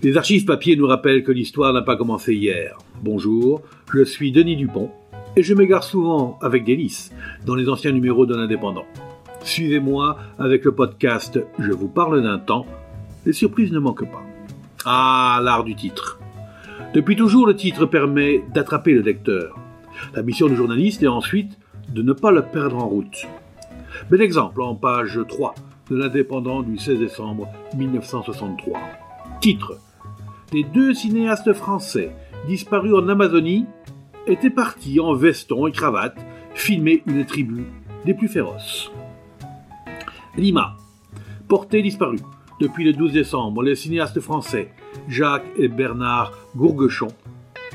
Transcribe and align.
Les 0.00 0.16
archives 0.16 0.44
papier 0.44 0.76
nous 0.76 0.86
rappellent 0.86 1.24
que 1.24 1.32
l'histoire 1.32 1.72
n'a 1.72 1.82
pas 1.82 1.96
commencé 1.96 2.32
hier. 2.32 2.78
Bonjour, 3.02 3.62
je 3.92 4.04
suis 4.04 4.30
Denis 4.30 4.54
Dupont 4.54 4.92
et 5.34 5.42
je 5.42 5.54
m'égare 5.54 5.82
souvent 5.82 6.38
avec 6.40 6.62
délice 6.62 7.10
dans 7.44 7.56
les 7.56 7.68
anciens 7.68 7.90
numéros 7.90 8.24
de 8.24 8.36
l'Indépendant. 8.36 8.86
Suivez-moi 9.42 10.16
avec 10.38 10.64
le 10.64 10.70
podcast 10.70 11.40
Je 11.58 11.72
vous 11.72 11.88
parle 11.88 12.22
d'un 12.22 12.38
temps. 12.38 12.64
Les 13.26 13.32
surprises 13.32 13.72
ne 13.72 13.80
manquent 13.80 14.08
pas. 14.08 14.22
Ah, 14.84 15.40
l'art 15.42 15.64
du 15.64 15.74
titre. 15.74 16.20
Depuis 16.94 17.16
toujours, 17.16 17.48
le 17.48 17.56
titre 17.56 17.84
permet 17.84 18.44
d'attraper 18.54 18.92
le 18.92 19.00
lecteur. 19.00 19.58
La 20.14 20.22
mission 20.22 20.46
du 20.46 20.54
journaliste 20.54 21.02
est 21.02 21.08
ensuite 21.08 21.58
de 21.92 22.02
ne 22.02 22.12
pas 22.12 22.30
le 22.30 22.42
perdre 22.42 22.76
en 22.76 22.86
route. 22.86 23.26
Bel 24.12 24.22
exemple 24.22 24.62
en 24.62 24.76
page 24.76 25.18
3 25.26 25.56
de 25.90 25.96
l'Indépendant 25.96 26.62
du 26.62 26.78
16 26.78 27.00
décembre 27.00 27.48
1963. 27.76 28.78
Titre 29.40 29.80
Les 30.50 30.64
deux 30.64 30.94
cinéastes 30.94 31.52
français 31.52 32.10
disparus 32.46 32.94
en 32.94 33.06
Amazonie 33.08 33.66
étaient 34.26 34.48
partis 34.48 34.98
en 34.98 35.12
veston 35.12 35.66
et 35.66 35.72
cravate 35.72 36.16
filmer 36.54 37.02
une 37.06 37.26
tribu 37.26 37.64
des 38.06 38.14
plus 38.14 38.28
féroces. 38.28 38.90
Lima. 40.38 40.76
Portés 41.48 41.82
disparus. 41.82 42.22
Depuis 42.60 42.84
le 42.84 42.94
12 42.94 43.12
décembre, 43.12 43.62
les 43.62 43.74
cinéastes 43.74 44.20
français 44.20 44.70
Jacques 45.06 45.44
et 45.56 45.68
Bernard 45.68 46.32
Gourguechon 46.56 47.08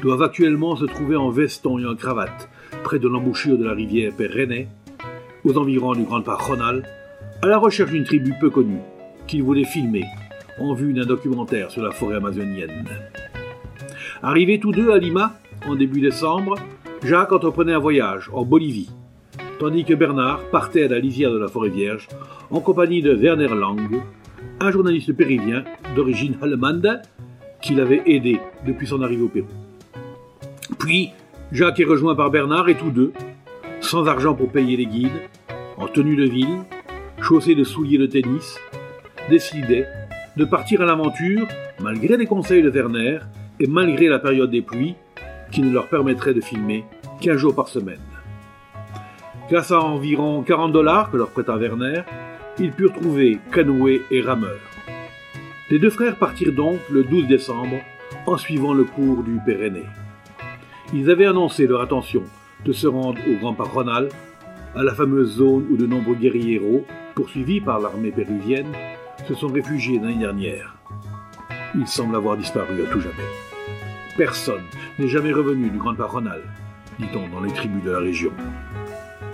doivent 0.00 0.22
actuellement 0.22 0.74
se 0.74 0.86
trouver 0.86 1.16
en 1.16 1.28
veston 1.28 1.78
et 1.78 1.86
en 1.86 1.94
cravate 1.94 2.48
près 2.84 2.98
de 2.98 3.06
l'embouchure 3.06 3.58
de 3.58 3.64
la 3.64 3.74
rivière 3.74 4.16
Pérenée, 4.16 4.68
aux 5.44 5.58
environs 5.58 5.92
du 5.92 6.04
Grand 6.04 6.22
Parc 6.22 6.40
Ronald, 6.40 6.86
à 7.42 7.46
la 7.46 7.58
recherche 7.58 7.90
d'une 7.90 8.04
tribu 8.04 8.32
peu 8.40 8.48
connue 8.48 8.80
qu'ils 9.26 9.42
voulaient 9.42 9.64
filmer 9.64 10.04
en 10.58 10.74
vue 10.74 10.92
d'un 10.92 11.06
documentaire 11.06 11.70
sur 11.70 11.82
la 11.82 11.90
forêt 11.90 12.16
amazonienne. 12.16 12.84
Arrivés 14.22 14.60
tous 14.60 14.72
deux 14.72 14.90
à 14.90 14.98
Lima 14.98 15.38
en 15.66 15.74
début 15.74 16.00
décembre, 16.00 16.56
Jacques 17.04 17.32
entreprenait 17.32 17.72
un 17.72 17.78
voyage 17.78 18.30
en 18.32 18.44
Bolivie, 18.44 18.90
tandis 19.58 19.84
que 19.84 19.94
Bernard 19.94 20.40
partait 20.50 20.84
à 20.84 20.88
la 20.88 20.98
lisière 20.98 21.32
de 21.32 21.38
la 21.38 21.48
forêt 21.48 21.70
vierge 21.70 22.08
en 22.50 22.60
compagnie 22.60 23.02
de 23.02 23.14
Werner 23.14 23.48
Lang, 23.48 23.80
un 24.60 24.70
journaliste 24.70 25.12
péruvien 25.12 25.64
d'origine 25.96 26.36
allemande 26.42 27.02
qui 27.60 27.74
l'avait 27.74 28.02
aidé 28.06 28.40
depuis 28.66 28.86
son 28.86 29.02
arrivée 29.02 29.22
au 29.22 29.28
Pérou. 29.28 29.48
Puis, 30.78 31.10
Jacques 31.52 31.80
est 31.80 31.84
rejoint 31.84 32.14
par 32.14 32.30
Bernard 32.30 32.68
et 32.68 32.76
tous 32.76 32.90
deux, 32.90 33.12
sans 33.80 34.06
argent 34.06 34.34
pour 34.34 34.50
payer 34.50 34.76
les 34.76 34.86
guides, 34.86 35.10
en 35.76 35.86
tenue 35.86 36.16
de 36.16 36.24
ville, 36.24 36.58
chaussés 37.20 37.54
de 37.54 37.64
souliers 37.64 37.98
de 37.98 38.06
tennis, 38.06 38.58
décidaient 39.28 39.86
de 40.36 40.44
partir 40.44 40.80
à 40.82 40.86
l'aventure 40.86 41.46
malgré 41.80 42.16
les 42.16 42.26
conseils 42.26 42.62
de 42.62 42.70
Werner 42.70 43.18
et 43.60 43.66
malgré 43.66 44.08
la 44.08 44.18
période 44.18 44.50
des 44.50 44.62
pluies 44.62 44.94
qui 45.50 45.62
ne 45.62 45.72
leur 45.72 45.88
permettrait 45.88 46.34
de 46.34 46.40
filmer 46.40 46.84
qu'un 47.20 47.36
jour 47.36 47.54
par 47.54 47.68
semaine. 47.68 48.00
Grâce 49.50 49.70
à 49.70 49.80
environ 49.80 50.42
40 50.42 50.72
dollars 50.72 51.10
que 51.10 51.16
leur 51.16 51.30
prêta 51.30 51.56
Werner, 51.56 52.02
ils 52.58 52.72
purent 52.72 52.92
trouver 52.92 53.38
canoë 53.52 54.02
et 54.10 54.22
rameur. 54.22 54.58
Les 55.70 55.78
deux 55.78 55.90
frères 55.90 56.16
partirent 56.16 56.54
donc 56.54 56.78
le 56.90 57.04
12 57.04 57.26
décembre 57.26 57.76
en 58.26 58.36
suivant 58.36 58.72
le 58.72 58.84
cours 58.84 59.22
du 59.22 59.38
Pyrénées. 59.44 59.86
Ils 60.94 61.10
avaient 61.10 61.26
annoncé 61.26 61.66
leur 61.66 61.82
intention 61.82 62.22
de 62.64 62.72
se 62.72 62.86
rendre 62.86 63.18
au 63.28 63.38
Grand 63.38 63.54
Parc 63.54 63.70
à 64.74 64.82
la 64.82 64.94
fameuse 64.94 65.36
zone 65.36 65.66
où 65.70 65.76
de 65.76 65.86
nombreux 65.86 66.14
guerrieros, 66.14 66.86
poursuivis 67.14 67.60
par 67.60 67.80
l'armée 67.80 68.10
péruvienne, 68.10 68.72
se 69.28 69.34
sont 69.34 69.48
réfugiés 69.48 69.98
l'année 69.98 70.18
dernière. 70.18 70.76
Ils 71.74 71.86
semblent 71.86 72.16
avoir 72.16 72.36
disparu 72.36 72.82
à 72.84 72.90
tout 72.90 73.00
jamais. 73.00 73.14
Personne 74.16 74.62
n'est 74.98 75.08
jamais 75.08 75.32
revenu 75.32 75.70
du 75.70 75.78
Grand 75.78 75.94
Parc 75.94 76.14
dit-on 76.98 77.28
dans 77.28 77.40
les 77.40 77.52
tribus 77.52 77.82
de 77.82 77.90
la 77.90 77.98
région. 77.98 78.32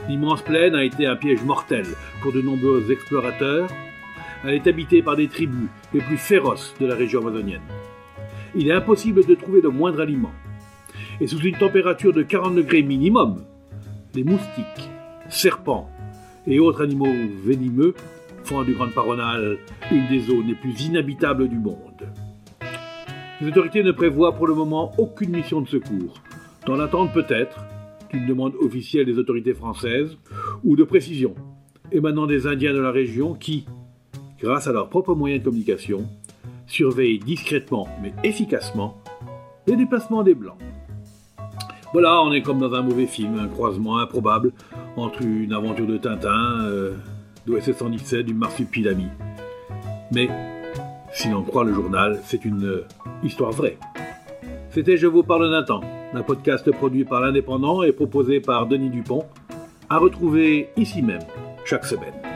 L'immense 0.08 0.42
plaine 0.42 0.74
a 0.74 0.84
été 0.84 1.06
un 1.06 1.16
piège 1.16 1.42
mortel 1.42 1.84
pour 2.22 2.32
de 2.32 2.40
nombreux 2.40 2.90
explorateurs. 2.90 3.68
Elle 4.44 4.54
est 4.54 4.66
habitée 4.66 5.02
par 5.02 5.16
des 5.16 5.28
tribus 5.28 5.68
les 5.92 6.00
plus 6.00 6.16
féroces 6.16 6.74
de 6.80 6.86
la 6.86 6.94
région 6.94 7.20
amazonienne. 7.20 7.62
Il 8.54 8.68
est 8.68 8.72
impossible 8.72 9.26
de 9.26 9.34
trouver 9.34 9.60
le 9.60 9.70
moindre 9.70 10.00
aliment. 10.00 10.32
Et 11.20 11.26
sous 11.26 11.40
une 11.40 11.58
température 11.58 12.12
de 12.12 12.22
40 12.22 12.54
degrés 12.54 12.82
minimum, 12.82 13.42
les 14.14 14.24
moustiques, 14.24 14.88
serpents 15.28 15.90
et 16.46 16.60
autres 16.60 16.82
animaux 16.82 17.12
venimeux 17.44 17.94
du 18.48 18.72
Grand 18.72 18.88
Paronal 18.88 19.58
une 19.92 20.08
des 20.08 20.20
zones 20.20 20.46
les 20.46 20.54
plus 20.54 20.86
inhabitables 20.86 21.48
du 21.48 21.58
monde. 21.58 22.08
Les 23.42 23.48
autorités 23.48 23.82
ne 23.82 23.92
prévoient 23.92 24.34
pour 24.34 24.46
le 24.46 24.54
moment 24.54 24.92
aucune 24.96 25.30
mission 25.30 25.60
de 25.60 25.68
secours, 25.68 26.14
dans 26.66 26.74
l'attente 26.74 27.12
peut-être 27.12 27.62
d'une 28.10 28.26
demande 28.26 28.54
officielle 28.58 29.04
des 29.04 29.18
autorités 29.18 29.52
françaises 29.52 30.16
ou 30.64 30.76
de 30.76 30.84
précision 30.84 31.34
émanant 31.92 32.26
des 32.26 32.46
Indiens 32.46 32.72
de 32.72 32.80
la 32.80 32.90
région 32.90 33.34
qui, 33.34 33.66
grâce 34.40 34.66
à 34.66 34.72
leurs 34.72 34.88
propres 34.88 35.14
moyens 35.14 35.42
de 35.42 35.44
communication, 35.44 36.06
surveillent 36.66 37.18
discrètement 37.18 37.86
mais 38.02 38.14
efficacement 38.24 38.96
les 39.66 39.76
déplacements 39.76 40.22
des 40.22 40.34
Blancs. 40.34 40.58
Voilà, 41.92 42.22
on 42.22 42.32
est 42.32 42.40
comme 42.42 42.60
dans 42.60 42.72
un 42.72 42.82
mauvais 42.82 43.06
film, 43.06 43.38
un 43.38 43.48
croisement 43.48 43.98
improbable 43.98 44.52
entre 44.96 45.22
une 45.22 45.52
aventure 45.52 45.86
de 45.86 45.98
Tintin, 45.98 46.62
euh, 46.62 46.94
d'OSS 47.48 47.72
117, 47.72 48.26
du 48.26 48.34
Marsupilami. 48.34 49.06
Mais, 50.12 50.28
si 51.12 51.30
l'on 51.30 51.42
croit 51.42 51.64
le 51.64 51.72
journal, 51.72 52.20
c'est 52.24 52.44
une 52.44 52.64
euh, 52.64 52.86
histoire 53.22 53.52
vraie. 53.52 53.78
C'était 54.70 54.96
Je 54.96 55.06
vous 55.06 55.22
parle 55.22 55.64
temps 55.64 55.80
un 56.14 56.22
podcast 56.22 56.70
produit 56.70 57.04
par 57.04 57.20
l'Indépendant 57.20 57.82
et 57.82 57.92
proposé 57.92 58.40
par 58.40 58.66
Denis 58.66 58.90
Dupont, 58.90 59.24
à 59.90 59.98
retrouver 59.98 60.70
ici 60.76 61.02
même 61.02 61.22
chaque 61.64 61.84
semaine. 61.84 62.27